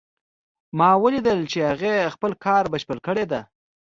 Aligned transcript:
ما 0.77 0.89
ولیدل 1.03 1.39
چې 1.51 1.59
هغې 1.69 2.11
خپل 2.15 2.31
کار 2.45 2.63
بشپړ 2.71 2.97
کړی 3.07 3.25
ده 3.31 3.41